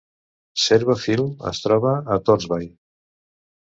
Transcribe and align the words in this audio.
Sebra 0.63 0.95
Film 1.03 1.29
es 1.53 1.63
troba 1.69 1.95
a 2.17 2.21
Torsby. 2.27 2.75